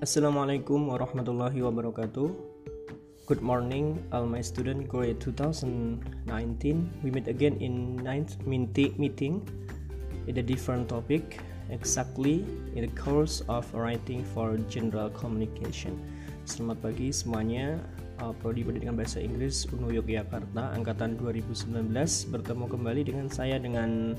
[0.00, 2.32] Assalamualaikum warahmatullahi wabarakatuh.
[3.28, 6.00] Good morning, all my student grade 2019.
[7.04, 9.44] We meet again in ninth meeting
[10.24, 16.00] in a different topic, exactly in the course of writing for general communication.
[16.48, 17.76] Selamat pagi semuanya.
[18.24, 21.92] Uh, Prodi Pendidikan Bahasa Inggris UNU Yogyakarta angkatan 2019
[22.32, 24.16] bertemu kembali dengan saya dengan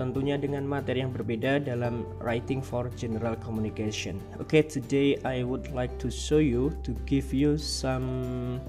[0.00, 4.16] tentunya dengan materi yang berbeda dalam writing for general communication.
[4.40, 8.60] Okay, today I would like to show you to give you some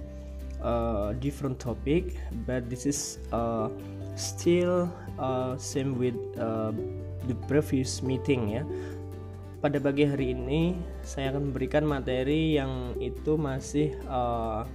[0.59, 3.71] uh, different topic, but this is uh,
[4.19, 6.75] still uh, same with uh,
[7.27, 8.63] the previous meeting ya.
[9.63, 10.75] Pada pagi hari ini
[11.07, 14.67] saya akan memberikan materi yang itu masih uh,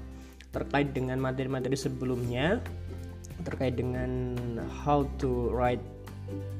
[0.48, 2.64] terkait dengan materi-materi sebelumnya
[3.44, 4.34] terkait dengan
[4.66, 5.84] how to write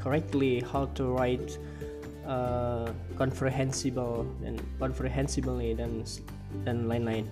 [0.01, 1.59] correctly how to write
[2.29, 6.05] uh, comprehensible dan comprehensibly dan
[6.65, 7.27] dan lain-lain.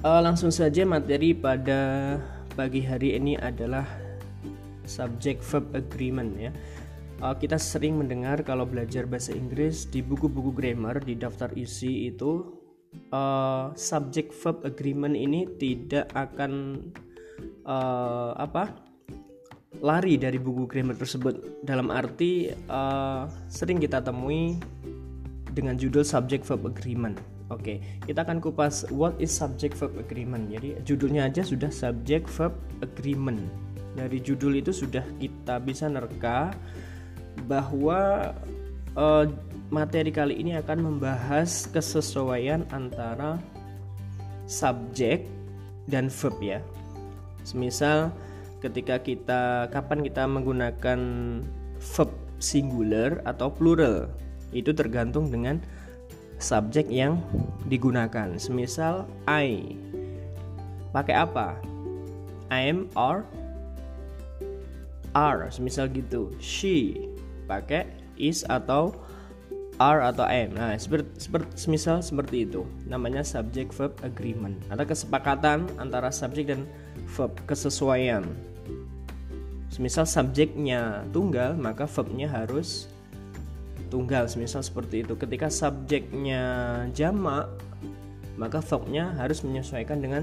[0.00, 2.16] Uh, langsung saja materi pada
[2.56, 3.84] pagi hari ini adalah
[4.88, 6.52] subject verb agreement ya.
[7.20, 12.48] Uh, kita sering mendengar kalau belajar bahasa Inggris di buku-buku grammar di daftar isi itu
[13.12, 16.80] uh, subject verb agreement ini tidak akan
[17.68, 18.89] uh, apa
[19.78, 24.58] lari dari buku grammar tersebut dalam arti uh, sering kita temui
[25.54, 27.22] dengan judul subject verb agreement.
[27.50, 30.50] Oke, okay, kita akan kupas what is subject verb agreement.
[30.50, 33.42] Jadi judulnya aja sudah subject verb agreement.
[33.94, 36.54] Dari judul itu sudah kita bisa nerka
[37.50, 38.30] bahwa
[38.94, 39.26] uh,
[39.70, 43.38] materi kali ini akan membahas kesesuaian antara
[44.46, 45.26] subjek
[45.90, 46.58] dan verb ya.
[47.42, 48.14] Semisal
[48.60, 51.00] ketika kita kapan kita menggunakan
[51.80, 54.08] verb singular atau plural
[54.52, 55.60] itu tergantung dengan
[56.40, 57.20] subjek yang
[57.68, 58.36] digunakan.
[58.36, 59.76] Semisal I
[60.92, 61.56] pakai apa?
[62.52, 63.24] Am or
[65.16, 65.48] are.
[65.48, 66.32] Semisal gitu.
[66.40, 67.08] She
[67.48, 67.88] pakai
[68.20, 68.92] is atau
[69.80, 70.52] are atau am.
[70.52, 72.66] Nah, seperti, seperti semisal seperti itu.
[72.84, 74.58] Namanya subject verb agreement.
[74.68, 76.66] Ada kesepakatan antara subjek dan
[77.16, 78.26] verb kesesuaian
[79.70, 82.90] semisal subjeknya tunggal maka verbnya harus
[83.88, 84.26] tunggal.
[84.26, 85.14] Semisal seperti itu.
[85.14, 86.42] Ketika subjeknya
[86.92, 87.46] jamak
[88.34, 90.22] maka verbnya harus menyesuaikan dengan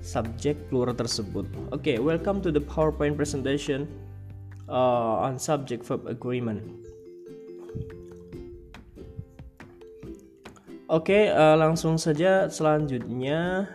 [0.00, 1.44] subjek plural tersebut.
[1.70, 3.84] Oke okay, welcome to the powerpoint presentation
[4.70, 6.62] uh, on subject verb agreement.
[10.86, 13.66] Oke, okay, uh, langsung saja selanjutnya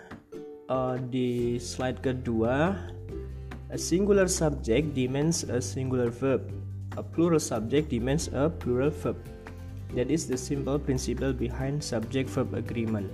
[0.72, 2.80] uh, di slide kedua
[3.72, 6.44] A singular subject demands a singular verb.
[7.00, 9.16] A plural subject demands a plural verb.
[9.96, 13.08] That is the simple principle behind subject verb agreement.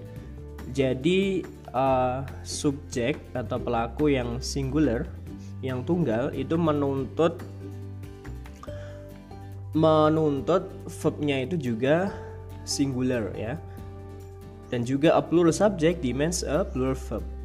[0.74, 1.46] Jadi
[1.78, 5.06] uh, subjek atau pelaku yang singular,
[5.62, 7.38] yang tunggal itu menuntut
[9.78, 12.10] menuntut verbnya itu juga
[12.66, 13.62] singular ya.
[14.74, 17.37] Dan juga a plural subject demands a plural verb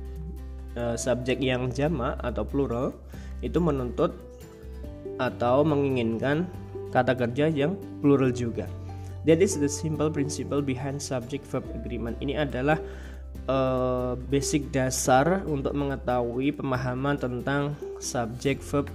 [0.77, 2.95] uh, subjek yang jamak atau plural
[3.43, 4.15] itu menuntut
[5.19, 6.47] atau menginginkan
[6.95, 8.69] kata kerja yang plural juga.
[9.23, 12.19] That is the simple principle behind subject verb agreement.
[12.19, 12.79] Ini adalah
[13.47, 18.91] uh, basic dasar untuk mengetahui pemahaman tentang subject verb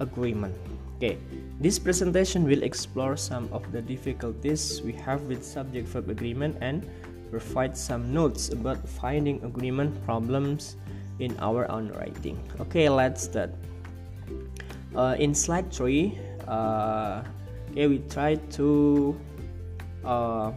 [0.00, 0.52] agreement.
[1.00, 1.18] Okay,
[1.58, 6.86] this presentation will explore some of the difficulties we have with subject verb agreement and
[7.32, 10.76] provide some notes about finding agreement problems
[11.18, 12.38] in our own writing.
[12.60, 13.50] Okay, let's start.
[14.94, 16.18] Uh, in slide 3,
[16.48, 17.22] uh,
[17.72, 19.16] okay, we try to
[20.04, 20.52] uh,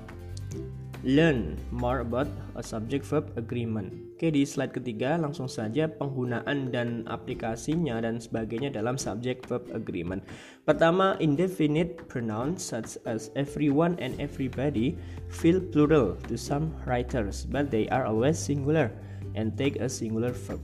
[1.04, 3.94] learn more about a subject verb agreement.
[4.16, 10.24] Oke, di slide ketiga langsung saja penggunaan dan aplikasinya dan sebagainya dalam subject verb agreement.
[10.64, 14.96] Pertama, indefinite pronouns such as everyone and everybody
[15.28, 18.88] feel plural to some writers, but they are always singular
[19.36, 20.60] and take a singular verb.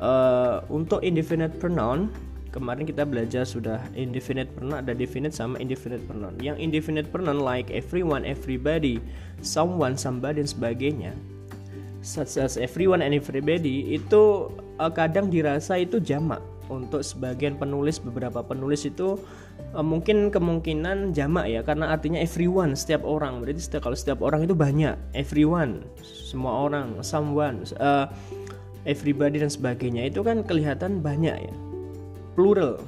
[0.00, 2.08] Uh, untuk indefinite pronoun
[2.50, 6.34] kemarin kita belajar sudah indefinite pronoun ada definite sama indefinite pronoun.
[6.42, 8.98] Yang indefinite pronoun like everyone, everybody,
[9.44, 11.12] someone, somebody dan sebagainya.
[12.00, 14.48] Such as everyone and everybody itu
[14.80, 19.18] uh, kadang dirasa itu jamak untuk sebagian penulis beberapa penulis itu
[19.74, 23.42] uh, mungkin kemungkinan jamak ya karena artinya everyone setiap orang.
[23.42, 28.06] Berarti setiap kalau setiap orang itu banyak everyone semua orang someone uh,
[28.86, 31.54] everybody dan sebagainya itu kan kelihatan banyak ya.
[32.38, 32.78] Plural.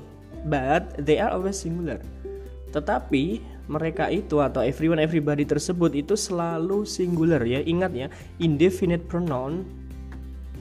[0.46, 2.02] But they are always singular.
[2.70, 7.62] Tetapi mereka itu atau everyone everybody tersebut itu selalu singular ya.
[7.62, 8.06] Ingat ya
[8.38, 9.66] indefinite pronoun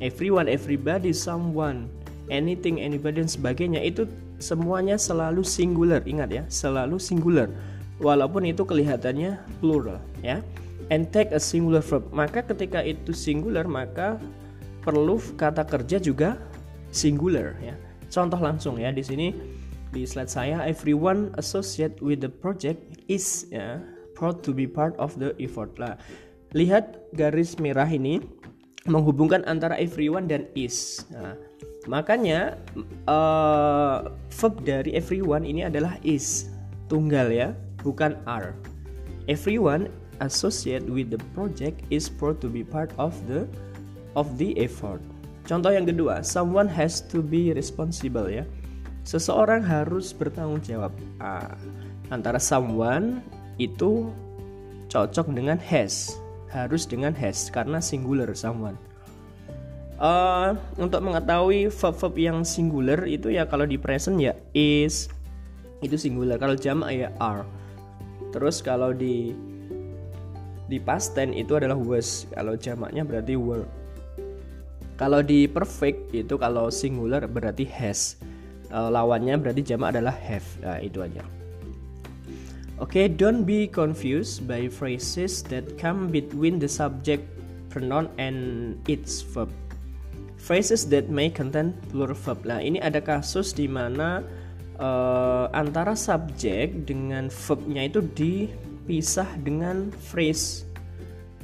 [0.02, 1.86] everyone everybody someone
[2.32, 4.08] anything anybody dan sebagainya itu
[4.40, 6.00] semuanya selalu singular.
[6.08, 7.52] Ingat ya selalu singular.
[8.02, 10.40] Walaupun itu kelihatannya plural ya.
[10.90, 12.08] And take a singular verb.
[12.16, 14.18] Maka ketika itu singular maka
[14.82, 16.40] perlu kata kerja juga
[16.90, 17.76] singular ya.
[18.10, 19.36] Contoh langsung ya di sini
[19.92, 22.80] di slide saya everyone associate with the project
[23.12, 23.80] is ya
[24.16, 25.72] proud to be part of the effort.
[25.78, 25.96] Lah
[26.52, 28.20] lihat garis merah ini
[28.90, 31.06] menghubungkan antara everyone dan is.
[31.14, 31.38] Nah,
[31.90, 32.58] makanya
[33.10, 36.52] uh, verb dari everyone ini adalah is
[36.92, 38.54] tunggal ya bukan are.
[39.26, 39.90] Everyone
[40.22, 43.50] associate with the project is proud to be part of the
[44.14, 45.02] of the effort.
[45.50, 48.46] Contoh yang kedua someone has to be responsible ya.
[49.02, 50.94] Seseorang harus bertanggung jawab.
[51.18, 51.58] Ah,
[52.14, 53.26] antara someone
[53.58, 54.14] itu
[54.92, 56.14] cocok dengan has
[56.52, 58.76] harus dengan has karena singular someone
[60.02, 65.08] uh, untuk mengetahui verb-verb yang singular itu ya kalau di present ya is
[65.86, 66.42] itu singular.
[66.42, 67.46] Kalau jamak ya are.
[68.34, 69.38] Terus kalau di
[70.66, 72.26] di past tense itu adalah was.
[72.34, 73.66] Kalau jamaknya berarti were.
[74.98, 78.18] Kalau di perfect itu kalau singular berarti has.
[78.72, 80.46] Uh, lawannya berarti jamak adalah have.
[80.64, 81.26] Nah, itu aja.
[82.80, 87.22] Oke, okay, don't be confused by phrases that come between the subject
[87.70, 89.52] pronoun and its verb
[90.42, 92.42] phrases that may contain plural verb.
[92.50, 94.26] Nah, ini ada kasus di mana
[94.82, 100.66] uh, antara subjek dengan verbnya itu dipisah dengan phrase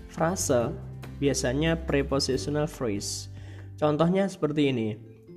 [0.10, 0.74] frase
[1.22, 3.30] biasanya prepositional phrase.
[3.78, 4.90] Contohnya seperti ini.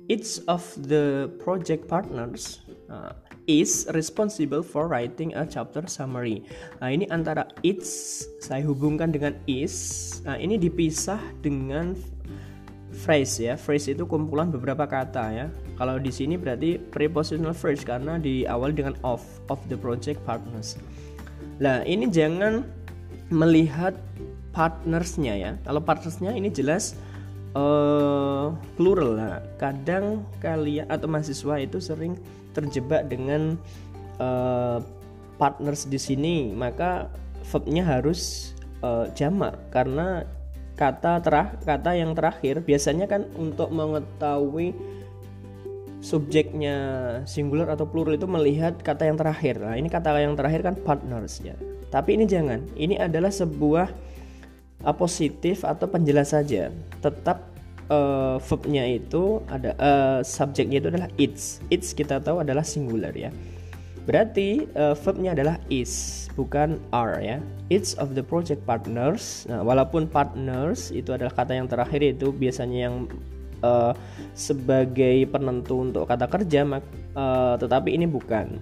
[0.09, 3.15] Each of the project partners uh,
[3.47, 6.43] is responsible for writing a chapter summary.
[6.81, 7.85] Nah, ini antara each
[8.41, 10.19] saya hubungkan dengan is.
[10.25, 11.95] Nah, ini dipisah dengan
[12.91, 13.55] phrase ya.
[13.55, 15.45] Phrase itu kumpulan beberapa kata ya.
[15.79, 20.77] Kalau di sini berarti prepositional phrase karena diawali dengan of of the project partners.
[21.57, 22.67] Lah ini jangan
[23.31, 23.95] melihat
[24.51, 25.51] partnersnya ya.
[25.63, 26.93] Kalau partnersnya ini jelas
[27.55, 29.17] uh, plural.
[29.17, 32.19] Lah kadang kalian atau mahasiswa itu sering
[32.51, 33.55] terjebak dengan
[34.19, 34.83] uh,
[35.39, 36.51] partners di sini.
[36.51, 37.07] Maka
[37.49, 38.53] verbnya harus
[38.85, 40.27] uh, jamak karena
[40.81, 44.73] kata terah kata yang terakhir biasanya kan untuk mengetahui
[46.01, 46.75] subjeknya
[47.29, 49.61] singular atau plural itu melihat kata yang terakhir.
[49.61, 51.53] Nah, ini kata yang terakhir kan partners ya.
[51.93, 52.65] Tapi ini jangan.
[52.73, 53.87] Ini adalah sebuah
[54.81, 56.73] uh, positif atau penjelas saja.
[57.05, 57.45] Tetap
[57.93, 61.61] uh, verbnya itu ada uh, subjeknya itu adalah its.
[61.69, 63.29] Its kita tahu adalah singular ya.
[64.01, 67.37] Berarti uh, verbnya adalah is, bukan are ya.
[67.69, 69.45] Each of the project partners.
[69.45, 73.05] Nah, walaupun partners itu adalah kata yang terakhir itu biasanya yang
[73.61, 73.93] uh,
[74.33, 78.57] sebagai penentu untuk kata kerja, uh, tetapi ini bukan.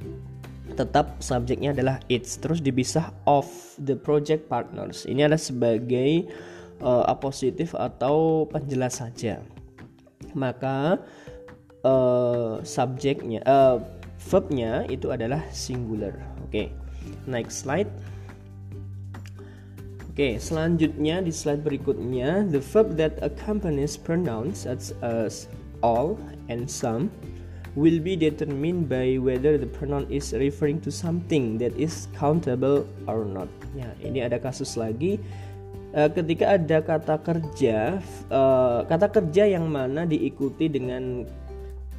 [0.75, 3.47] Tetap subjeknya adalah it's, terus dipisah of
[3.79, 5.07] the project partners.
[5.07, 6.29] Ini adalah sebagai
[6.83, 9.39] uh, apositif atau penjelas saja.
[10.35, 10.99] Maka
[11.83, 13.81] uh, subjeknya uh,
[14.19, 16.11] verbnya itu adalah singular.
[16.43, 16.67] Oke, okay.
[17.25, 17.87] next slide.
[20.11, 25.47] Oke, okay, selanjutnya di slide berikutnya, the verb that accompanies pronouns such as
[25.79, 26.19] all
[26.51, 27.07] and some
[27.79, 33.23] will be determined by whether the pronoun is referring to something that is countable or
[33.23, 33.47] not.
[33.71, 35.23] Ya, ini ada kasus lagi
[35.93, 41.25] uh, ketika ada kata kerja, uh, kata kerja yang mana diikuti dengan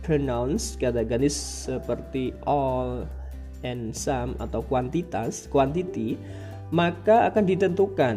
[0.02, 1.34] pronouns kata ganis
[1.68, 3.04] seperti all
[3.60, 6.16] and some atau kuantitas quantity
[6.72, 8.16] maka akan ditentukan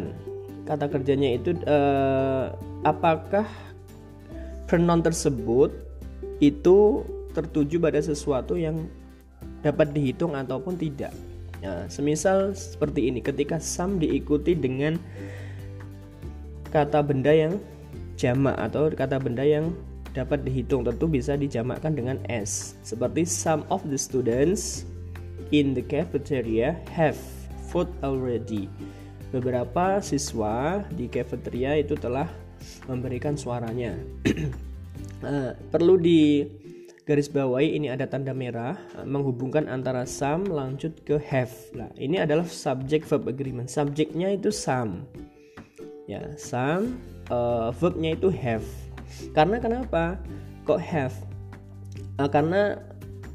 [0.64, 2.54] kata kerjanya itu uh,
[2.86, 3.44] apakah
[4.64, 5.70] pronoun tersebut
[6.40, 7.04] itu
[7.36, 8.88] tertuju pada sesuatu yang
[9.60, 11.12] dapat dihitung ataupun tidak.
[11.64, 15.00] Nah, semisal seperti ini, ketika some diikuti dengan
[16.68, 17.56] kata benda yang
[18.20, 19.72] jamak atau kata benda yang
[20.14, 22.78] dapat dihitung tentu bisa dijamakkan dengan s.
[22.86, 24.86] Seperti some of the students
[25.50, 27.18] in the cafeteria have
[27.68, 28.70] food already.
[29.34, 32.30] Beberapa siswa di cafeteria itu telah
[32.86, 33.98] memberikan suaranya.
[35.20, 36.46] Uh, perlu di
[37.04, 41.52] garis bawahi ini ada tanda merah uh, menghubungkan antara some lanjut ke have.
[41.74, 43.66] Nah ini adalah subject verb agreement.
[43.66, 45.10] Subjeknya itu some.
[46.06, 47.02] Ya some
[47.34, 48.62] uh, verbnya itu have
[49.36, 50.18] karena kenapa?
[50.64, 51.16] Kok have?
[52.16, 52.78] Uh, karena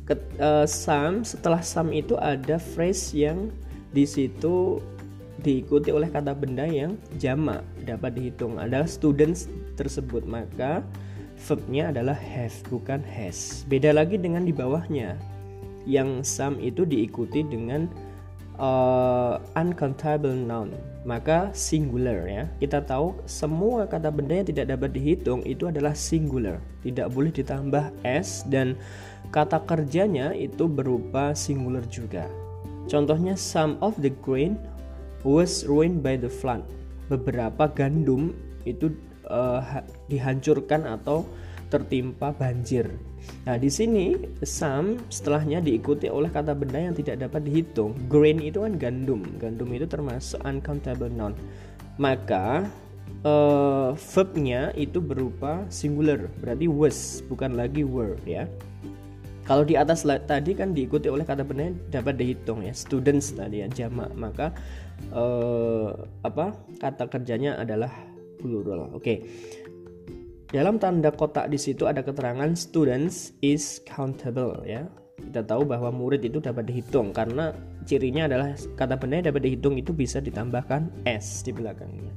[0.09, 3.53] ke, uh, some setelah some itu ada phrase yang
[3.93, 4.81] di situ
[5.39, 9.47] diikuti oleh kata benda yang jamak dapat dihitung adalah students
[9.79, 10.83] tersebut maka
[11.39, 15.15] verbnya adalah have bukan has beda lagi dengan di bawahnya
[15.87, 17.87] yang some itu diikuti dengan
[18.59, 20.75] uh, uncountable noun
[21.07, 22.45] maka singular ya.
[22.59, 26.59] Kita tahu semua kata benda yang tidak dapat dihitung itu adalah singular.
[26.83, 28.75] Tidak boleh ditambah s dan
[29.31, 32.27] kata kerjanya itu berupa singular juga.
[32.85, 34.59] Contohnya some of the grain
[35.23, 36.65] was ruined by the flood.
[37.07, 38.35] Beberapa gandum
[38.67, 38.93] itu
[39.29, 39.61] uh,
[40.11, 41.25] dihancurkan atau
[41.69, 42.89] tertimpa banjir
[43.47, 47.95] Nah, di sini some setelahnya diikuti oleh kata benda yang tidak dapat dihitung.
[48.11, 49.21] Grain itu kan gandum.
[49.39, 51.33] Gandum itu termasuk uncountable noun.
[51.99, 52.67] Maka
[53.23, 58.47] uh, verbnya itu berupa singular, berarti was, bukan lagi were ya.
[59.43, 63.65] Kalau di atas tadi kan diikuti oleh kata benda yang dapat dihitung ya, students tadi
[63.65, 64.13] ya jamak.
[64.13, 64.53] Maka
[65.09, 65.89] uh,
[66.21, 67.89] apa kata kerjanya adalah
[68.37, 68.93] plural.
[68.93, 69.01] Oke.
[69.01, 69.17] Okay.
[70.49, 74.89] Dalam tanda kotak di situ ada keterangan students is countable ya.
[75.21, 77.53] Kita tahu bahwa murid itu dapat dihitung karena
[77.85, 82.09] cirinya adalah kata benda yang dapat dihitung itu bisa ditambahkan s di belakangnya.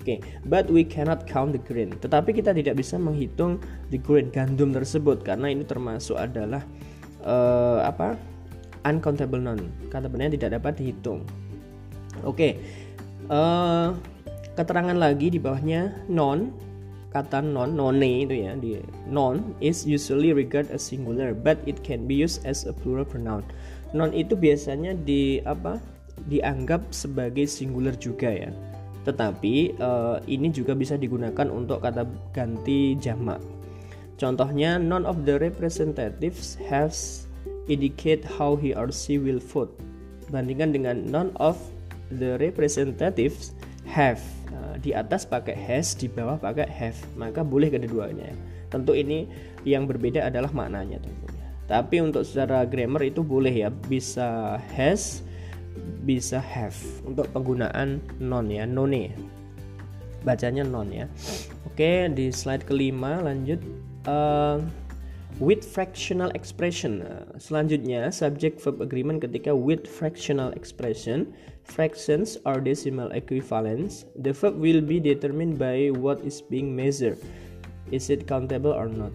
[0.00, 0.18] Oke, okay.
[0.48, 1.92] but we cannot count the grain.
[2.00, 3.60] Tetapi kita tidak bisa menghitung
[3.92, 6.64] the grain gandum tersebut karena ini termasuk adalah
[7.28, 8.16] uh, apa?
[8.88, 9.68] uncountable noun.
[9.92, 11.24] Kata benda yang tidak dapat dihitung.
[12.24, 12.36] Oke.
[12.36, 12.52] Okay.
[13.28, 13.88] Uh, eh,
[14.56, 16.52] keterangan lagi di bawahnya non
[17.14, 22.10] kata non none itu ya di non is usually regard as singular but it can
[22.10, 23.46] be used as a plural pronoun.
[23.94, 25.78] Non itu biasanya di apa
[26.26, 28.50] dianggap sebagai singular juga ya.
[29.06, 32.02] Tetapi uh, ini juga bisa digunakan untuk kata
[32.34, 33.38] ganti jamak.
[34.18, 37.26] Contohnya none of the representatives has
[37.70, 39.70] indicate how he or she will vote.
[40.34, 41.54] Bandingkan dengan none of
[42.10, 43.54] the representatives
[43.86, 44.18] have
[44.84, 48.36] di atas pakai has, di bawah pakai have, maka boleh kedua-duanya.
[48.68, 49.24] Tentu ini
[49.64, 51.46] yang berbeda adalah maknanya tentunya.
[51.64, 55.24] Tapi untuk secara grammar itu boleh ya, bisa has,
[56.04, 56.76] bisa have
[57.08, 59.16] untuk penggunaan non ya, none.
[60.20, 61.08] Bacanya non ya.
[61.64, 63.64] Oke, di slide kelima lanjut.
[64.04, 64.60] Uh,
[65.42, 67.02] with fractional expression.
[67.02, 71.34] Nah, selanjutnya, subject verb agreement ketika with fractional expression,
[71.66, 74.06] fractions are decimal equivalents.
[74.14, 77.18] The verb will be determined by what is being measured.
[77.90, 79.10] Is it countable or not?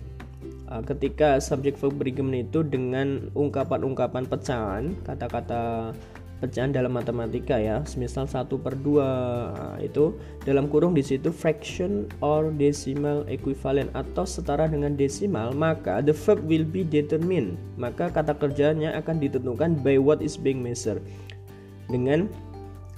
[0.69, 5.95] Uh, ketika subject verb agreement itu dengan ungkapan-ungkapan pecahan, kata-kata
[6.39, 10.15] pecahan dalam matematika ya misal 1 per 2 nah, itu
[10.47, 16.39] dalam kurung di situ fraction or decimal equivalent atau setara dengan desimal maka the verb
[16.47, 17.59] will be determined.
[17.75, 21.03] Maka kata kerjanya akan ditentukan by what is being measured
[21.91, 22.31] dengan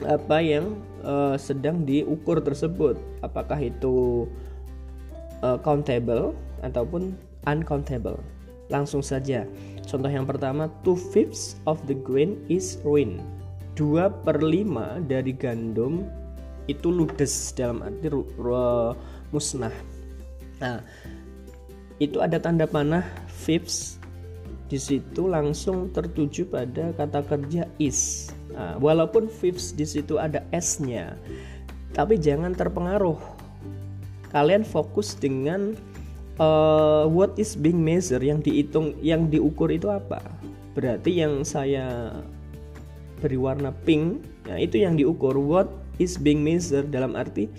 [0.05, 2.98] apa yang uh, sedang diukur tersebut.
[3.25, 4.25] Apakah itu
[5.41, 7.17] uh, countable ataupun
[7.50, 8.21] uncountable
[8.71, 9.43] langsung saja
[9.91, 13.19] Contoh yang pertama, two fifths of the grain is ruin.
[13.73, 16.05] Dua per lima dari gandum
[16.69, 18.07] itu ludes dalam arti
[19.35, 19.73] musnah.
[20.63, 20.79] Nah,
[21.97, 23.97] itu ada tanda panah fifths
[24.71, 28.31] di situ langsung tertuju pada kata kerja is.
[28.53, 31.19] Nah, walaupun fifths di situ ada s-nya,
[31.91, 33.19] tapi jangan terpengaruh.
[34.31, 35.75] Kalian fokus dengan
[36.41, 40.19] uh, what is being measured yang dihitung yang diukur itu apa?
[40.74, 42.17] Berarti yang saya
[43.21, 45.38] beri warna pink ya itu yang diukur.
[45.38, 45.69] What
[46.01, 46.89] is being measured?
[46.89, 47.53] Dalam arti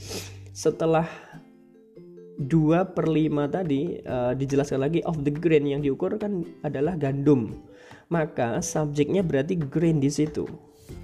[0.51, 1.07] setelah
[2.43, 7.55] 2 per 5 tadi uh, dijelaskan lagi of the grain yang diukur kan adalah gandum.
[8.11, 10.45] Maka subjeknya berarti grain di situ.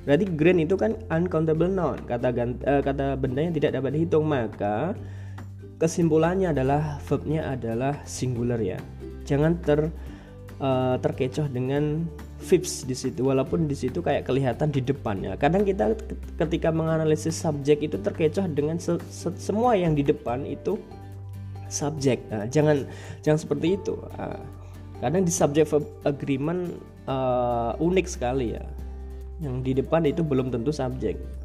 [0.05, 4.27] Berarti grain itu kan uncountable noun kata uh, kata benda yang tidak dapat dihitung.
[4.27, 4.99] Maka
[5.79, 8.79] kesimpulannya adalah verbnya adalah singular ya.
[9.25, 9.89] Jangan ter
[10.59, 12.05] uh, terkecoh dengan
[12.43, 13.23] verbs di situ.
[13.23, 15.95] Walaupun di situ kayak kelihatan di depannya kadang kita
[16.37, 20.77] ketika menganalisis subjek itu terkecoh dengan se se semua yang di depan itu
[21.71, 22.27] subjek.
[22.29, 22.83] Nah, jangan
[23.23, 23.95] jangan seperti itu.
[24.19, 24.43] Uh,
[24.99, 25.31] kadang di
[25.63, 26.75] verb agreement
[27.07, 28.67] uh, unik sekali ya.
[29.39, 31.38] Yang di depan itu belum tentu subjek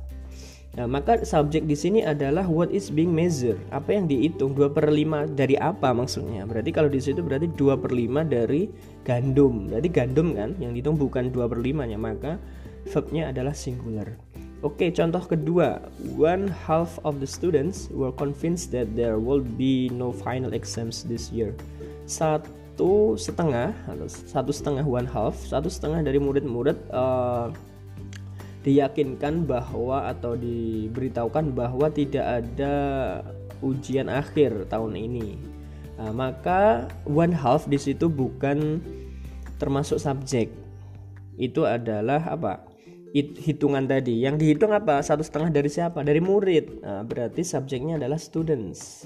[0.74, 3.62] Nah, maka subjek di sini adalah what is being measured.
[3.70, 6.50] Apa yang dihitung 2 per 5 dari apa maksudnya?
[6.50, 8.74] Berarti kalau di situ berarti 2 per 5 dari
[9.06, 9.70] gandum.
[9.70, 11.98] Berarti gandum kan yang dihitung bukan 2 per 5 nya.
[12.02, 12.42] Maka
[12.90, 14.18] verbnya adalah singular.
[14.66, 15.78] Oke, contoh kedua.
[16.18, 21.30] One half of the students were convinced that there will be no final exams this
[21.30, 21.54] year.
[22.10, 23.78] Satu setengah
[24.10, 27.54] satu setengah one half, satu setengah dari murid-murid uh,
[28.64, 32.76] diyakinkan bahwa atau diberitahukan bahwa tidak ada
[33.60, 35.36] ujian akhir tahun ini.
[36.00, 38.80] Nah, maka one half di situ bukan
[39.60, 40.50] termasuk subjek.
[41.36, 42.74] Itu adalah apa?
[43.14, 44.26] hitungan tadi.
[44.26, 44.98] Yang dihitung apa?
[45.06, 46.02] Satu setengah dari siapa?
[46.02, 46.82] Dari murid.
[46.82, 49.06] Nah, berarti subjeknya adalah students.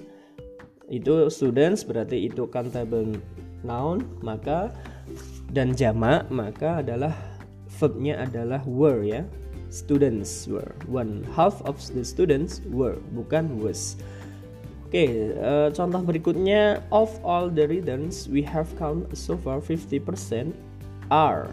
[0.87, 3.19] Itu students berarti itu countable
[3.67, 4.71] noun, maka
[5.51, 7.11] dan jamak maka adalah
[7.79, 9.27] verbnya adalah were ya
[9.69, 10.71] students were.
[10.87, 13.99] One half of the students were bukan was.
[14.87, 16.79] Oke okay, uh, eh, contoh berikutnya.
[16.95, 20.55] Of all the reasons we have count so far 50%
[21.11, 21.51] are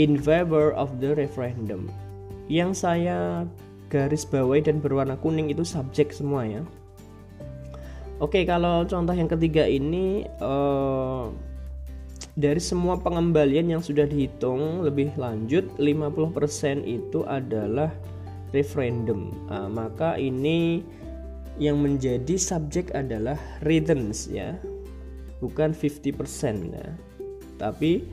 [0.00, 1.92] in favor of the referendum.
[2.48, 3.44] Yang saya
[3.92, 6.64] garis bawahi dan berwarna kuning itu subjek semua ya.
[8.22, 11.28] Oke okay, kalau contoh yang ketiga ini uh,
[12.32, 17.92] dari semua pengembalian yang sudah dihitung lebih lanjut 50% itu adalah
[18.56, 19.32] referendum.
[19.52, 20.80] Nah, maka ini
[21.60, 24.56] yang menjadi subjek adalah returns ya.
[25.44, 26.88] Bukan 50% ya.
[27.60, 28.08] Tapi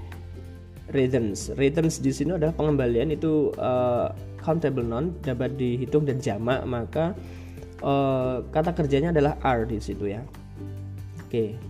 [0.90, 4.10] returns returns di sini adalah pengembalian itu uh,
[4.42, 6.60] countable non dapat dihitung dan jamak.
[6.68, 7.16] Maka
[7.80, 10.20] uh, kata kerjanya adalah are di situ ya.
[11.24, 11.56] Oke.
[11.56, 11.69] okay.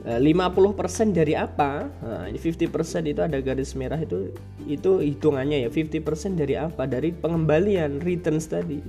[0.00, 1.84] 50% eh, dari apa?
[2.00, 4.32] Nah, 50% itu ada garis merah itu
[4.64, 5.68] itu hitungannya ya.
[5.68, 6.88] 50% dari apa?
[6.88, 8.80] Dari pengembalian returns tadi.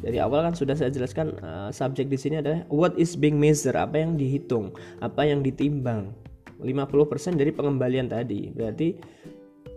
[0.00, 3.76] Dari awal kan sudah saya jelaskan uh, subjek di sini adalah what is being measured,
[3.76, 4.72] apa yang dihitung,
[5.04, 6.16] apa yang ditimbang.
[6.56, 8.48] 50% dari pengembalian tadi.
[8.48, 8.96] Berarti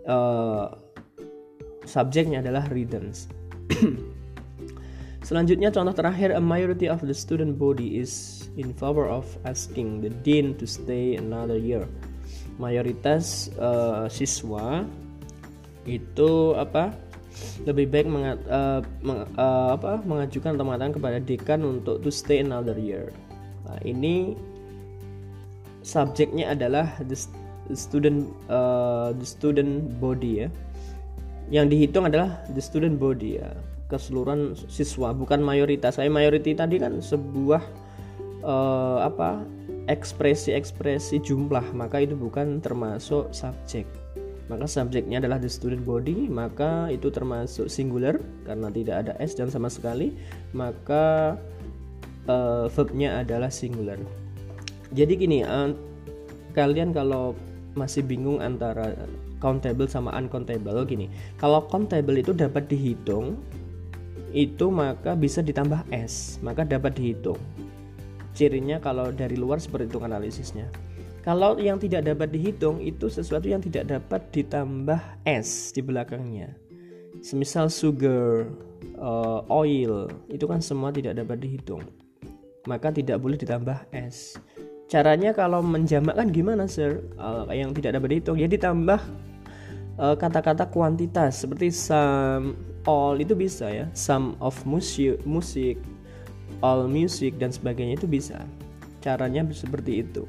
[0.08, 0.72] uh,
[1.84, 3.28] subjeknya adalah returns.
[5.30, 10.10] Selanjutnya contoh terakhir a majority of the student body is in favor of asking the
[10.26, 11.86] dean to stay another year.
[12.58, 14.82] Mayoritas uh, siswa
[15.86, 16.90] itu apa?
[17.62, 22.74] lebih baik mengat, uh, meng, uh, apa, mengajukan mengatakan kepada dekan untuk to stay another
[22.74, 23.14] year.
[23.70, 24.34] Nah, ini
[25.86, 27.14] subjeknya adalah the
[27.78, 30.48] student uh, the student body ya.
[31.54, 33.54] Yang dihitung adalah the student body ya
[33.90, 35.98] keseluruhan siswa bukan mayoritas.
[35.98, 37.62] Saya mayoritas tadi kan sebuah
[38.46, 39.42] uh, apa
[39.90, 43.84] ekspresi-ekspresi jumlah maka itu bukan termasuk subjek.
[44.46, 49.46] Maka subjeknya adalah the student body maka itu termasuk singular karena tidak ada s dan
[49.50, 50.14] sama sekali
[50.54, 51.38] maka
[52.30, 53.98] uh, verbnya adalah singular.
[54.94, 55.70] Jadi gini uh,
[56.54, 57.34] kalian kalau
[57.78, 58.94] masih bingung antara
[59.38, 61.06] countable sama uncountable gini.
[61.38, 63.38] Kalau countable itu dapat dihitung
[64.30, 67.38] itu maka bisa ditambah S maka dapat dihitung.
[68.34, 70.70] Cirinya kalau dari luar seperti itu analisisnya.
[71.20, 76.56] Kalau yang tidak dapat dihitung itu sesuatu yang tidak dapat ditambah S di belakangnya.
[77.20, 78.48] Semisal sugar
[78.96, 81.84] uh, oil itu kan semua tidak dapat dihitung.
[82.64, 84.40] Maka tidak boleh ditambah S.
[84.88, 87.04] Caranya kalau menjamakkan gimana sir?
[87.20, 89.00] Uh, yang tidak dapat dihitung ya ditambah
[90.00, 93.86] eh, kata-kata kuantitas seperti some all itu bisa ya.
[93.92, 95.80] Some of music musik
[96.60, 98.44] all music dan sebagainya itu bisa.
[99.00, 100.28] Caranya seperti itu.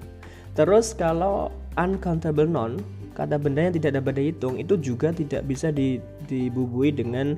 [0.55, 2.79] Terus kalau uncountable non
[3.11, 7.35] kata benda yang tidak dapat dihitung itu juga tidak bisa di, dibubui dengan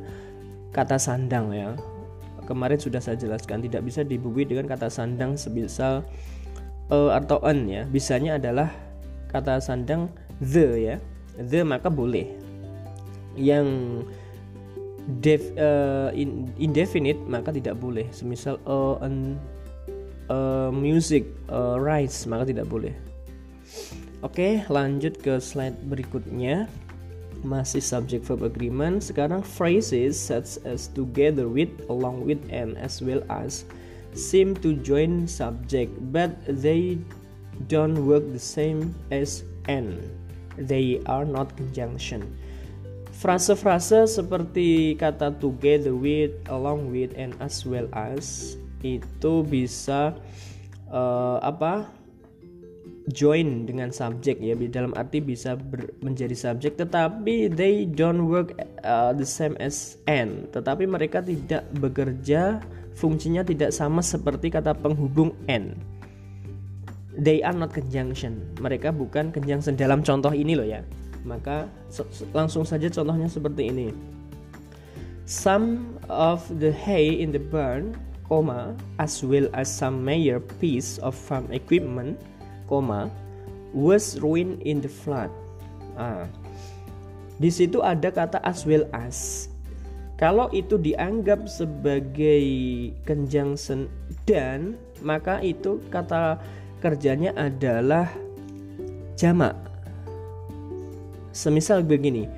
[0.73, 1.73] kata sandang ya.
[2.43, 6.03] Kemarin sudah saya jelaskan tidak bisa dibubui dengan kata sandang sebisa
[6.91, 7.87] uh, atau an ya.
[7.87, 8.69] Bisanya adalah
[9.31, 10.95] kata sandang the ya.
[11.39, 12.29] The maka boleh.
[13.33, 13.65] Yang
[15.19, 18.07] def, uh, in, indefinite maka tidak boleh.
[18.11, 18.99] Semisal uh,
[20.29, 22.93] uh, music uh, rights maka tidak boleh.
[24.23, 26.67] Oke lanjut ke slide berikutnya.
[27.43, 29.03] Masih subject verb agreement.
[29.03, 33.67] Sekarang phrases such as together with along with and as well as
[34.15, 36.95] seem to join subject but they
[37.67, 39.99] don't work the same as and
[40.57, 42.21] they are not conjunction
[43.23, 50.11] Frase-frase seperti kata together with, along with, and as well as itu bisa
[50.91, 51.87] uh, apa
[53.15, 54.59] join dengan subjek ya.
[54.67, 60.51] Dalam arti bisa ber, menjadi subjek tetapi they don't work uh, the same as and
[60.51, 62.59] tetapi mereka tidak bekerja
[62.99, 65.79] fungsinya tidak sama seperti kata penghubung and
[67.15, 68.43] they are not conjunction.
[68.59, 69.79] Mereka bukan conjunction.
[69.79, 70.83] Dalam contoh ini loh ya
[71.23, 71.71] maka
[72.35, 73.89] langsung saja contohnya seperti ini.
[75.23, 77.95] Some of the hay in the barn,
[78.27, 82.19] comma, as well as some major piece of farm equipment,
[82.67, 83.07] comma,
[83.71, 85.31] was ruined in the flood.
[85.95, 86.27] Ah,
[87.39, 89.47] di situ ada kata as well as
[90.21, 92.45] kalau itu dianggap sebagai
[93.03, 93.89] conjunction
[94.29, 96.37] dan maka itu kata
[96.79, 98.07] kerjanya adalah
[99.17, 99.57] jamak
[101.33, 102.29] semisal begini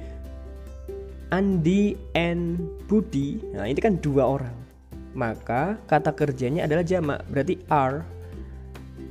[1.29, 4.57] Andi and Budi nah ini kan dua orang
[5.15, 8.15] maka kata kerjanya adalah jamak berarti are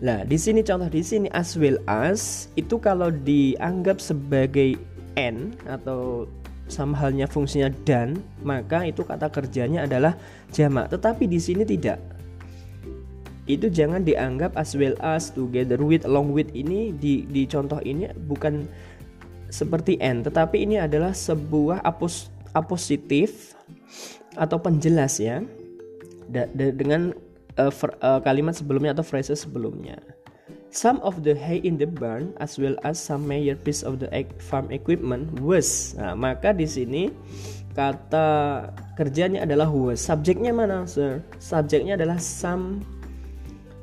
[0.04, 4.76] Nah, di sini contoh di sini as well as itu kalau dianggap sebagai
[5.16, 6.28] n atau
[6.68, 10.12] sama halnya fungsinya dan, maka itu kata kerjanya adalah
[10.52, 10.92] jamak.
[10.92, 12.00] Tetapi di sini tidak.
[13.44, 18.08] Itu jangan dianggap as well as, together with, along with ini di di contoh ini
[18.28, 18.64] bukan
[19.54, 22.26] seperti n, tetapi ini adalah sebuah apos,
[22.58, 23.54] apositif
[24.34, 25.46] atau penjelas ya.
[26.26, 27.14] Da, da, dengan
[27.60, 27.70] uh,
[28.02, 30.02] uh, kalimat sebelumnya atau phrase sebelumnya.
[30.74, 34.10] Some of the hay in the barn as well as some major piece of the
[34.42, 35.94] farm equipment was.
[35.94, 37.14] Nah, maka di sini
[37.78, 38.66] kata
[38.98, 40.02] kerjanya adalah was.
[40.02, 41.22] Subjeknya mana, sir?
[41.38, 42.82] Subjeknya adalah some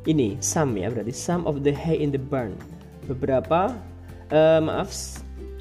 [0.03, 2.59] ini, some ya, berarti some of the hay in the barn.
[3.07, 3.71] Beberapa
[4.35, 4.91] uh, maaf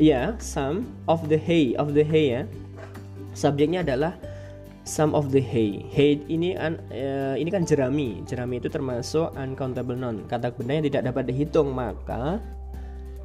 [0.01, 2.43] ya, some of the hay of the hay ya.
[3.37, 4.17] Subjeknya adalah
[4.89, 5.85] some of the hay.
[5.93, 8.25] Hay ini an, uh, ini kan jerami.
[8.25, 10.25] Jerami itu termasuk uncountable noun.
[10.27, 12.41] Kata benda yang tidak dapat dihitung, maka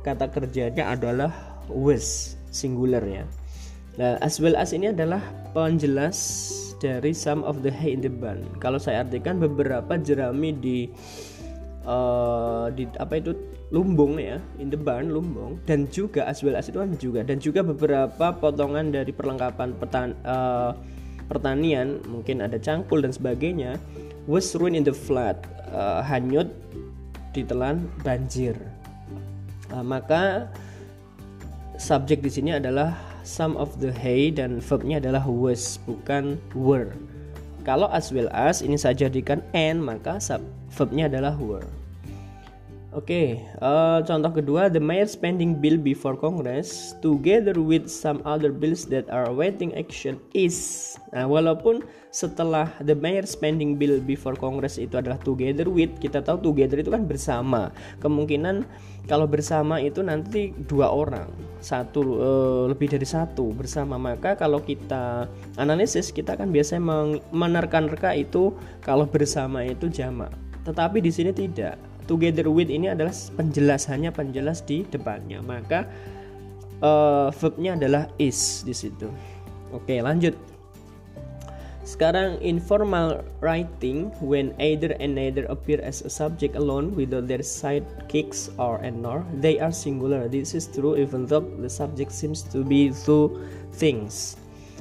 [0.04, 1.34] kata kerjanya adalah
[1.72, 3.26] was singular ya.
[3.96, 5.24] Nah, as well as ini adalah
[5.56, 6.20] penjelas
[6.84, 8.44] dari some of the hay in the barn.
[8.60, 10.92] Kalau saya artikan beberapa jerami di
[11.86, 13.32] uh, di apa itu
[13.72, 15.62] lumbung ya in the barn lumbung.
[15.64, 17.22] Dan juga as well as itu juga.
[17.24, 20.76] Dan juga beberapa potongan dari perlengkapan petan uh,
[21.26, 23.82] pertanian mungkin ada cangkul dan sebagainya
[24.30, 25.38] was ruined in the flood.
[25.70, 26.50] Uh, hanyut
[27.32, 28.58] ditelan banjir.
[29.74, 30.50] Uh, maka
[31.76, 32.96] subjek di sini adalah
[33.26, 36.94] some of the hay dan verbnya adalah was bukan were
[37.66, 40.40] kalau as well as ini saya jadikan and maka sub
[40.72, 41.66] verbnya adalah were
[42.96, 43.28] Oke, okay,
[43.60, 49.04] uh, contoh kedua, the mayor spending bill before Congress together with some other bills that
[49.12, 50.96] are waiting action is.
[51.12, 51.84] Nah, walaupun
[52.16, 56.88] setelah the mayor spending bill before Congress itu adalah together with, kita tahu together itu
[56.88, 57.76] kan bersama.
[58.00, 58.64] Kemungkinan
[59.12, 61.28] kalau bersama itu nanti dua orang,
[61.60, 64.00] satu uh, lebih dari satu bersama.
[64.00, 65.28] Maka kalau kita
[65.60, 66.80] analisis, kita kan biasanya
[67.36, 70.32] menerka-nerka itu kalau bersama itu jamak.
[70.64, 75.42] Tetapi di sini tidak together with ini adalah penjelasannya penjelas di depannya.
[75.42, 75.90] Maka
[76.82, 79.10] uh, verbnya adalah is di situ.
[79.74, 80.34] Oke lanjut.
[81.86, 88.50] Sekarang informal writing when either and neither appear as a subject alone without their sidekicks
[88.58, 90.26] or and nor they are singular.
[90.26, 93.38] This is true even though the subject seems to be two
[93.78, 94.34] things.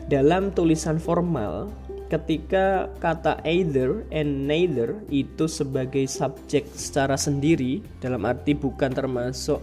[0.09, 1.69] Dalam tulisan formal
[2.15, 9.59] ketika kata either and neither itu sebagai subjek secara sendiri dalam arti bukan termasuk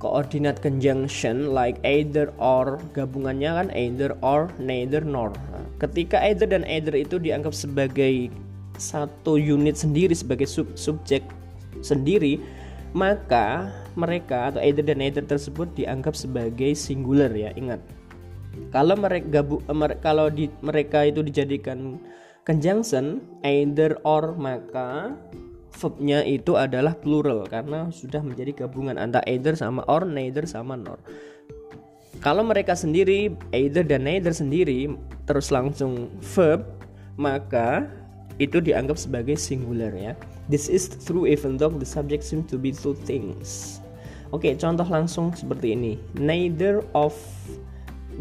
[0.00, 5.36] koordinat conjunction like either or gabungannya kan either or neither nor.
[5.52, 8.32] Nah, ketika either dan either itu dianggap sebagai
[8.80, 11.24] satu unit sendiri sebagai sub subjek
[11.80, 12.40] sendiri
[12.96, 17.80] maka mereka atau either dan neither tersebut dianggap sebagai singular ya ingat
[18.70, 22.00] kalau mereka gabu, mer, kalau di, mereka itu dijadikan
[22.46, 25.14] conjunction either or maka
[25.76, 30.96] verbnya itu adalah plural karena sudah menjadi gabungan antara either sama or neither sama nor.
[32.24, 34.88] Kalau mereka sendiri either dan neither sendiri
[35.28, 36.64] terus langsung verb
[37.20, 37.84] maka
[38.40, 40.12] itu dianggap sebagai singular ya.
[40.48, 43.80] This is true even though the subject seems to be two things.
[44.32, 46.00] Oke contoh langsung seperti ini.
[46.16, 47.12] Neither of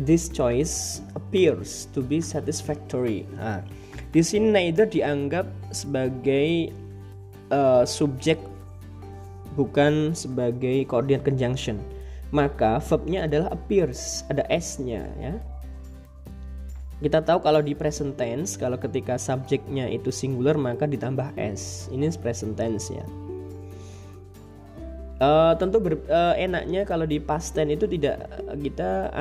[0.04, 3.24] this choice appears to be satisfactory.
[3.40, 3.64] Nah,
[4.12, 6.72] di sini neither dianggap sebagai
[7.52, 8.40] uh, subjek
[9.56, 11.80] bukan sebagai coordinate conjunction.
[12.36, 15.40] Maka verbnya adalah appears, ada s-nya ya.
[17.00, 21.92] Kita tahu kalau di present tense kalau ketika subjeknya itu singular maka ditambah s.
[21.92, 23.06] Ini present tense ya.
[25.16, 28.28] Uh, tentu ber, uh, enaknya kalau di past tense itu tidak
[28.60, 29.12] kita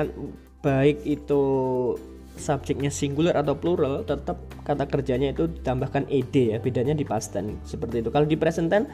[0.65, 1.43] baik itu
[2.35, 7.55] subjeknya singular atau plural tetap kata kerjanya itu ditambahkan ed ya bedanya di past tense
[7.63, 8.09] seperti itu.
[8.09, 8.89] Kalau di present tense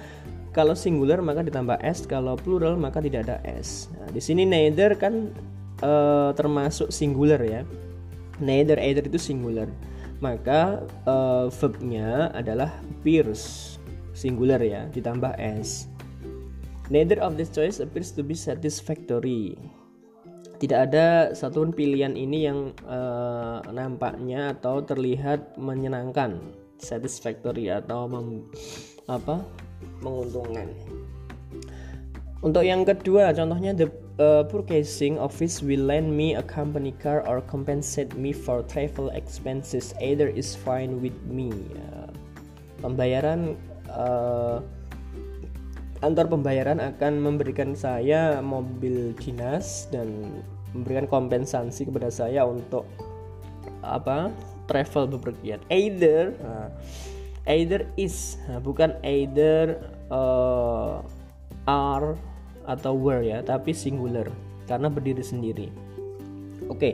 [0.51, 3.87] kalau singular maka ditambah s kalau plural maka tidak ada s.
[3.95, 5.31] Nah, di sini neither kan
[5.79, 7.63] uh, termasuk singular ya.
[8.43, 9.71] Neither either itu singular.
[10.21, 13.79] Maka uh, verbnya adalah appears
[14.13, 15.89] singular ya ditambah s.
[16.91, 19.55] Neither of this choice appears to be satisfactory
[20.61, 26.37] tidak ada satu pilihan ini yang uh, nampaknya atau terlihat menyenangkan,
[26.77, 28.45] satisfactory atau mem,
[29.09, 29.41] apa
[30.05, 30.69] menguntungkan.
[32.45, 33.89] Untuk yang kedua, contohnya the
[34.21, 39.97] uh, purchasing office will lend me a company car or compensate me for travel expenses.
[39.97, 41.49] Either is fine with me.
[41.73, 42.13] Uh,
[42.85, 43.57] pembayaran
[43.89, 44.61] uh,
[46.01, 50.41] Antar pembayaran akan memberikan saya mobil dinas dan
[50.71, 52.87] memberikan kompensasi kepada saya untuk
[53.81, 54.29] apa
[54.69, 56.69] travel bepergian either uh,
[57.49, 59.81] either is nah, bukan either
[60.13, 61.01] uh,
[61.65, 62.15] are
[62.69, 64.29] atau were ya tapi singular
[64.69, 65.67] karena berdiri sendiri
[66.69, 66.93] oke okay.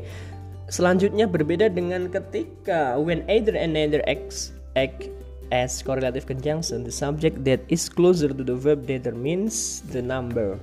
[0.72, 5.12] selanjutnya berbeda dengan ketika when either and neither x act
[5.52, 10.60] as correlative conjunction, the subject that is closer to the verb determines the number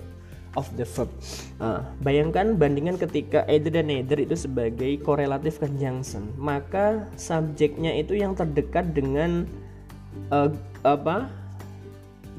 [0.55, 1.11] of the verb.
[1.59, 8.35] Uh, bayangkan bandingan ketika either dan neither itu sebagai correlative conjunction, maka subjeknya itu yang
[8.35, 9.47] terdekat dengan
[10.31, 10.51] uh,
[10.87, 11.31] apa?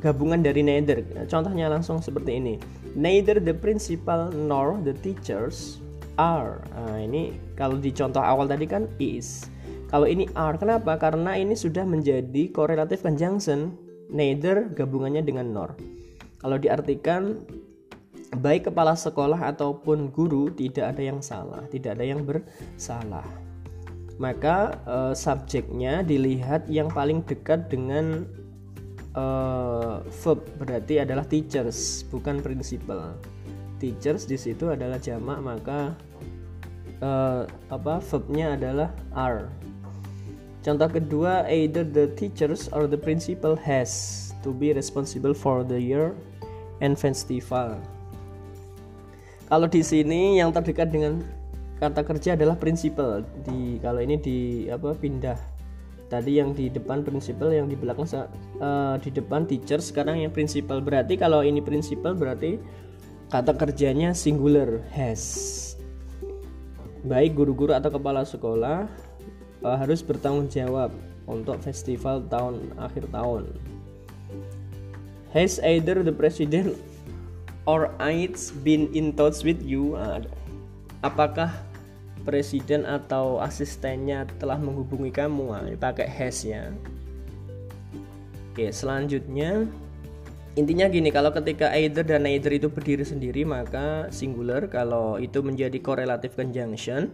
[0.03, 1.01] gabungan dari neither.
[1.25, 2.61] Contohnya langsung seperti ini.
[2.93, 5.81] Neither the principal nor the teachers
[6.21, 6.61] are.
[6.77, 9.49] Nah, ini kalau di contoh awal tadi kan is.
[9.89, 10.97] Kalau ini are, kenapa?
[11.01, 13.73] Karena ini sudah menjadi correlative conjunction,
[14.13, 15.73] neither gabungannya dengan nor.
[16.41, 17.41] Kalau diartikan
[18.33, 23.25] baik kepala sekolah ataupun guru tidak ada yang salah, tidak ada yang bersalah.
[24.15, 28.23] Maka uh, subjeknya dilihat yang paling dekat dengan
[29.13, 33.13] uh, verb berarti adalah teachers, bukan principal.
[33.77, 35.93] Teachers di situ adalah jamak, maka
[37.03, 39.51] uh, apa verbnya adalah are
[40.65, 46.17] Contoh kedua, either the teachers or the principal has to be responsible for the year
[46.81, 47.77] and festival.
[49.45, 51.21] Kalau di sini yang terdekat dengan
[51.77, 53.21] kata kerja adalah principal.
[53.45, 54.37] Di kalau ini di
[54.73, 55.37] apa pindah.
[56.05, 58.05] Tadi yang di depan principal, yang di belakang
[58.61, 60.81] uh, di depan teacher, sekarang yang principal.
[60.81, 62.61] Berarti kalau ini principal berarti
[63.29, 65.61] kata kerjanya singular has.
[67.05, 68.89] Baik guru-guru atau kepala sekolah
[69.65, 70.93] uh, harus bertanggung jawab
[71.25, 73.49] untuk festival tahun akhir tahun.
[75.33, 76.77] Has either the president
[77.65, 79.97] or aides been in touch with you?
[79.97, 80.21] Uh,
[81.05, 81.53] apakah
[82.25, 85.53] presiden atau asistennya telah menghubungi kamu?
[85.53, 86.73] Uh, pakai has ya.
[88.53, 89.67] Oke, selanjutnya
[90.55, 95.75] intinya gini kalau ketika either dan neither itu berdiri sendiri maka singular kalau itu menjadi
[95.83, 97.11] correlative conjunction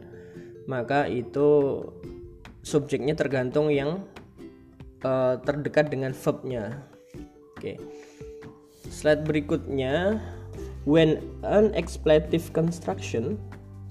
[0.69, 1.81] maka itu
[2.61, 4.05] subjeknya tergantung yang
[5.01, 6.85] uh, terdekat dengan verbnya
[7.57, 7.81] oke
[8.93, 10.21] slide berikutnya
[10.85, 13.37] when an expletive construction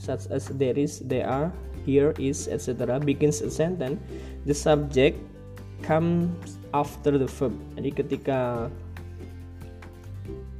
[0.01, 1.53] such as there is there are
[1.85, 4.01] here is etc begins a sentence
[4.45, 5.17] the subject
[5.83, 7.55] comes after the verb.
[7.77, 8.69] Jadi ketika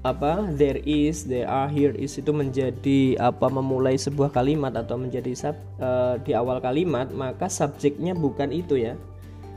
[0.01, 5.37] apa there is there are here is itu menjadi apa memulai sebuah kalimat atau menjadi
[5.37, 8.97] sub, uh, di awal kalimat maka subjeknya bukan itu ya.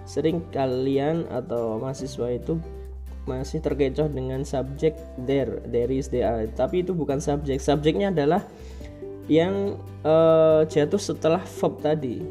[0.04, 2.60] Sering kalian atau mahasiswa itu
[3.24, 6.44] masih terkecoh dengan subjek there there is there are.
[6.52, 7.64] Tapi itu bukan subjek.
[7.64, 8.44] Subjeknya adalah
[9.32, 12.24] yang uh, jatuh setelah verb tadi.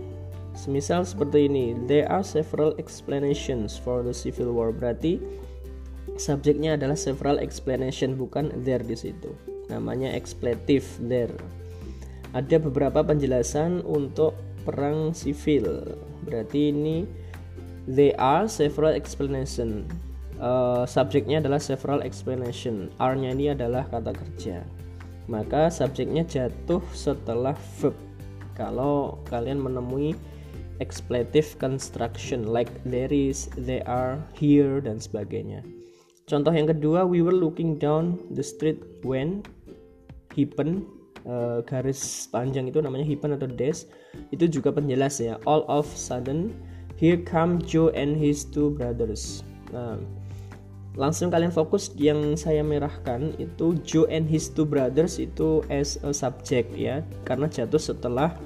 [0.53, 4.69] Semisal seperti ini there are several explanations for the civil war.
[4.69, 5.17] Berarti
[6.21, 9.33] subjeknya adalah several explanation bukan there di situ.
[9.73, 11.33] Namanya expletive there.
[12.37, 14.37] Ada beberapa penjelasan untuk
[14.69, 15.97] perang sivil.
[16.29, 17.09] Berarti ini
[17.89, 19.89] there are several explanation
[20.43, 24.67] uh, subjeknya adalah several explanation are-nya ini adalah kata kerja
[25.31, 27.95] maka subjeknya jatuh setelah verb
[28.53, 30.13] kalau kalian menemui
[30.83, 35.63] expletive construction like there is, there are, here dan sebagainya.
[36.27, 39.47] Contoh yang kedua, we were looking down the street when
[40.35, 40.87] Hipen
[41.29, 43.85] uh, garis panjang itu namanya Hipen atau dash
[44.33, 45.37] itu juga penjelas ya.
[45.45, 46.57] All of sudden
[46.97, 49.45] here come Joe and his two brothers.
[49.75, 50.01] Nah,
[50.93, 56.13] langsung kalian fokus yang saya merahkan itu Joe and his two brothers itu as a
[56.13, 57.01] subject ya.
[57.25, 58.37] Karena jatuh setelah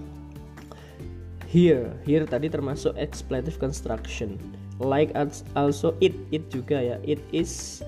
[1.50, 1.90] here.
[2.06, 4.38] Here tadi termasuk expletive construction.
[4.78, 5.10] Like
[5.58, 6.14] also it.
[6.30, 6.96] It juga ya.
[7.02, 7.82] It is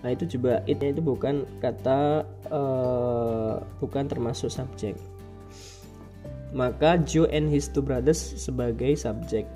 [0.00, 4.96] nah itu juga itnya itu bukan kata uh, bukan termasuk subjek
[6.56, 9.46] maka Joe and his two brothers sebagai subjek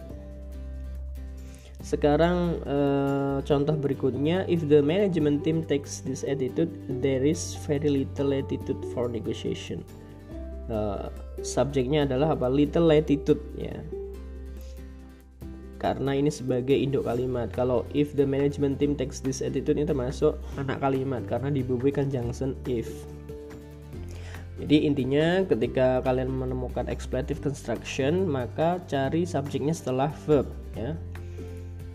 [1.85, 6.73] sekarang uh, contoh berikutnya if the management team takes this attitude
[7.05, 9.85] there is very little latitude for negotiation.
[10.73, 11.13] Uh,
[11.45, 12.49] subjeknya adalah apa?
[12.49, 13.77] Little latitude ya.
[15.77, 17.53] Karena ini sebagai induk kalimat.
[17.53, 21.21] Kalau if the management team takes this attitude ini termasuk anak kalimat.
[21.29, 22.89] Karena dibubui conjunction if.
[24.57, 30.97] Jadi intinya ketika kalian menemukan expletive construction maka cari subjeknya setelah verb ya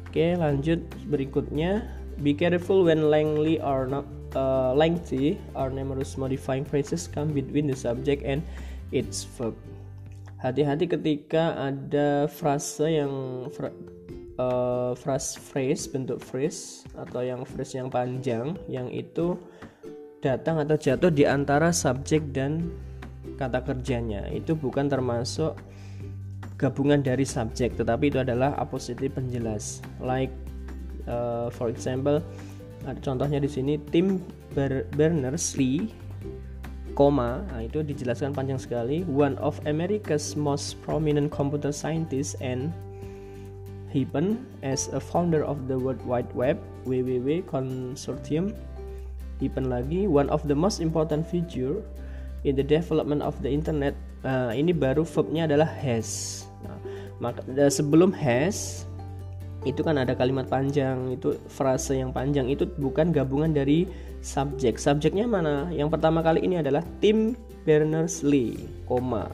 [0.10, 0.82] oke lanjut.
[1.06, 1.86] Berikutnya
[2.26, 7.78] be careful when lengthy or not uh, lengthy or numerous modifying phrases come between the
[7.78, 8.42] subject and
[8.90, 9.54] its verb.
[10.42, 13.14] Hati-hati ketika ada frase yang
[13.54, 13.70] fra,
[14.42, 19.38] uh, phrase phrase bentuk phrase atau yang phrase yang panjang yang itu
[20.26, 22.72] datang atau jatuh di antara subjek dan
[23.36, 24.28] kata kerjanya.
[24.32, 25.60] Itu bukan termasuk
[26.60, 29.80] gabungan dari subjek tetapi itu adalah apositif penjelas.
[30.04, 30.36] Like
[31.08, 32.20] uh, for example
[32.84, 34.20] ada contohnya di sini Tim
[34.94, 35.96] Berners-Lee
[37.00, 42.76] koma nah itu dijelaskan panjang sekali one of America's most prominent computer scientists and
[43.90, 48.54] Hypen as a founder of the World Wide Web WWW Consortium.
[49.42, 51.82] Hypen lagi one of the most important figure
[52.46, 56.49] in the development of the internet nah, ini baru verbnya adalah has
[57.20, 58.88] maka sebelum has
[59.68, 62.48] itu kan ada kalimat panjang itu frase yang panjang.
[62.48, 63.84] Itu bukan gabungan dari
[64.24, 64.80] subjek.
[64.80, 65.68] Subjeknya mana?
[65.72, 67.36] Yang pertama kali ini adalah Tim
[67.68, 69.28] Berners-Lee koma.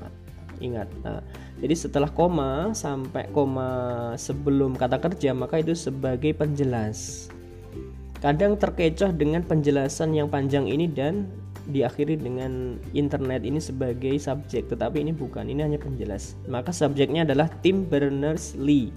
[0.57, 0.89] Ingat.
[1.05, 1.21] Nah
[1.61, 7.29] jadi setelah koma sampai koma sebelum kata kerja maka itu sebagai penjelas.
[8.17, 11.29] Kadang terkecoh dengan penjelasan yang panjang ini dan
[11.69, 16.37] diakhiri dengan internet ini sebagai subjek tetapi ini bukan ini hanya penjelas.
[16.45, 18.93] Maka subjeknya adalah Tim Berners-Lee.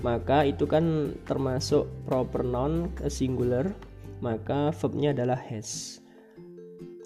[0.00, 3.68] Maka itu kan termasuk proper noun singular.
[4.20, 6.00] Maka verbnya adalah has.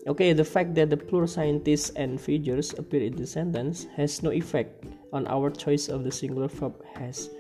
[0.05, 4.29] Okay the fact that the plural scientists and figures appear in the sentence has no
[4.35, 4.85] effect
[5.17, 7.33] on our choice of the singular verb has.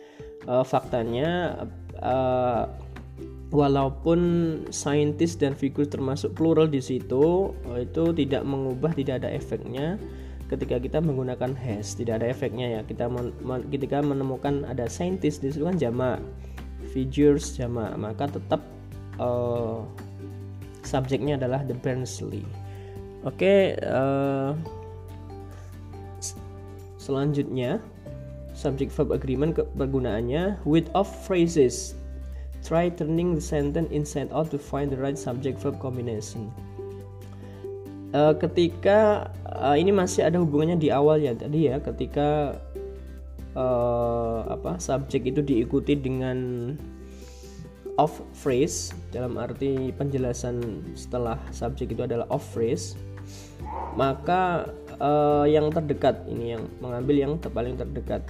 [0.49, 1.65] Uh, faktanya
[2.01, 2.69] uh,
[3.55, 4.21] walaupun
[4.75, 9.95] scientist dan figur termasuk plural di situ itu tidak mengubah tidak ada efeknya
[10.51, 12.81] ketika kita menggunakan has tidak ada efeknya ya.
[12.83, 13.31] Kita men,
[13.71, 16.19] ketika menemukan ada scientist di situ kan jamak
[16.91, 18.61] figures jamak maka tetap
[19.23, 19.87] uh,
[20.85, 22.45] subjeknya adalah the Bernsley
[23.25, 24.53] oke okay, uh,
[27.01, 27.81] selanjutnya
[28.55, 31.99] subject verb agreement penggunaannya with of phrases
[32.65, 36.49] try turning the sentence inside out to find the right subject verb combination.
[38.17, 42.57] Uh, ketika uh, ini masih ada hubungannya di awal ya tadi ya ketika
[43.59, 46.39] uh, apa subjek itu diikuti dengan
[47.99, 50.63] off phrase dalam arti penjelasan
[50.95, 52.95] setelah subjek itu adalah off phrase
[53.99, 54.71] maka
[55.03, 58.23] uh, yang terdekat ini yang mengambil yang paling terdekat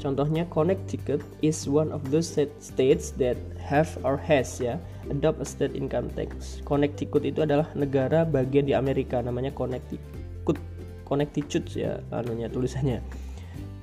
[0.00, 4.78] contohnya Connecticut is one of those states that have or has ya
[5.10, 6.62] adopt a state income tax.
[6.62, 10.58] Connecticut itu adalah negara bagian di Amerika namanya Connecticut.
[11.06, 12.98] Connecticut ya anunya tulisannya.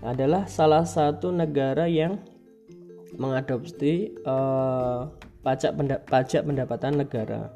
[0.03, 2.19] Adalah salah satu negara yang
[3.15, 5.07] mengadopsi uh,
[5.39, 7.51] pajak penda pajak pendapatan negara.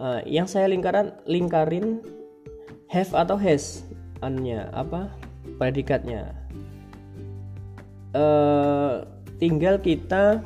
[0.00, 2.00] Uh, yang saya lingkaran lingkarin
[2.88, 3.84] have atau has
[4.24, 5.12] annya apa
[5.60, 6.41] predikatnya.
[8.12, 9.08] Uh,
[9.40, 10.44] tinggal kita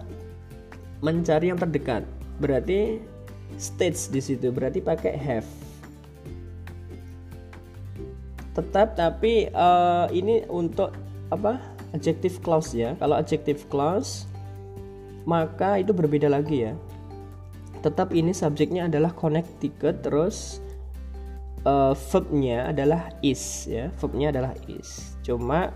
[1.03, 2.07] mencari yang terdekat.
[2.39, 3.03] Berarti
[3.61, 5.49] stage di situ berarti pakai have.
[8.57, 10.97] Tetap tapi uh, ini untuk
[11.29, 11.61] apa?
[11.93, 12.97] Adjective clause ya.
[12.97, 14.25] Kalau adjective clause
[15.27, 16.73] maka itu berbeda lagi ya.
[17.85, 20.65] Tetap ini subjeknya adalah connected terus
[21.69, 23.93] uh, verbnya adalah is ya.
[24.01, 25.19] Verbnya adalah is.
[25.21, 25.75] Cuma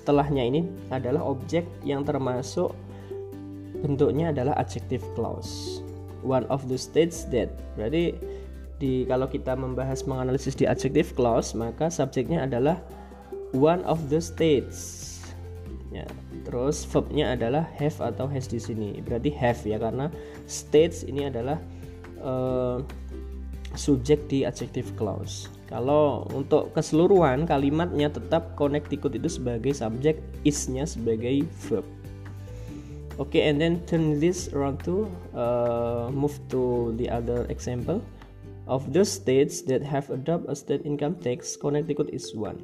[0.00, 2.72] setelahnya ini adalah objek yang termasuk
[3.84, 5.84] bentuknya adalah adjective clause.
[6.22, 7.52] One of the states that.
[7.74, 8.16] Berarti
[8.80, 12.80] di kalau kita membahas menganalisis di adjective clause maka subjeknya adalah
[13.52, 15.10] one of the states.
[15.92, 16.08] Ya
[16.48, 18.98] terus verbnya adalah have atau has di sini.
[19.04, 20.08] Berarti have ya karena
[20.48, 21.60] states ini adalah
[22.22, 22.80] uh,
[23.76, 31.46] subjek di adjective clause kalau untuk keseluruhan kalimatnya tetap connecticut itu sebagai subjek isnya sebagai
[31.68, 31.86] verb.
[33.20, 35.04] Okay and then turn this around to
[35.36, 38.00] uh, move to the other example.
[38.70, 42.62] Of those states that have adopted a state income tax Connecticut is one.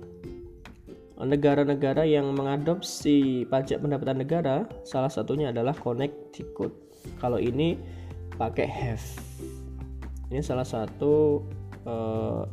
[1.19, 6.71] Negara-negara yang mengadopsi pajak pendapatan negara salah satunya adalah Connecticut.
[7.19, 7.75] Kalau ini
[8.39, 9.03] pakai have.
[10.31, 11.43] Ini salah satu
[11.83, 12.47] uh,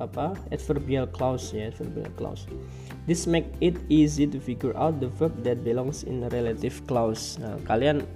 [0.00, 2.48] apa adverbial clause ya adverbial clause.
[3.04, 7.36] This make it easy to figure out the verb that belongs in relative clause.
[7.36, 8.08] Nah kalian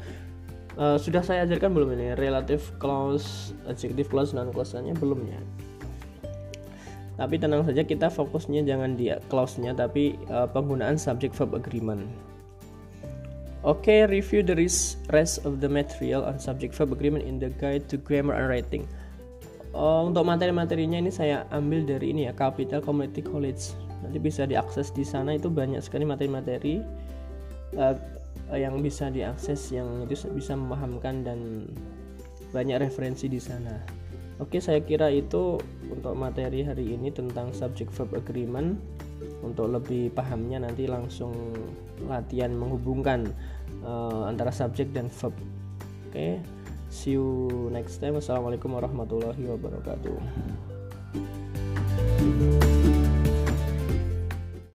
[0.80, 2.16] uh, sudah saya ajarkan belum ini?
[2.16, 5.40] Relative clause adjective clause non clause nya belum ya.
[7.14, 12.10] Tapi tenang saja kita fokusnya jangan di clause-nya tapi uh, penggunaan subject verb agreement.
[13.64, 14.58] Oke, okay, review the
[15.08, 18.84] rest of the material on subject verb agreement in the guide to grammar and writing.
[19.74, 23.74] Uh, untuk materi-materinya ini saya ambil dari ini ya, Capital Community College.
[24.06, 26.78] Nanti bisa diakses di sana itu banyak sekali materi-materi
[27.74, 27.96] uh,
[28.54, 31.66] yang bisa diakses yang itu bisa memahamkan dan
[32.54, 33.74] banyak referensi di sana.
[34.38, 35.58] Oke, saya kira itu
[35.90, 38.78] untuk materi hari ini tentang subject verb agreement.
[39.42, 41.32] Untuk lebih pahamnya nanti langsung
[42.06, 43.26] latihan menghubungkan
[43.82, 45.34] uh, antara subjek dan verb.
[46.10, 46.38] Oke,
[46.94, 48.22] See you next time.
[48.22, 50.14] Assalamualaikum warahmatullahi wabarakatuh.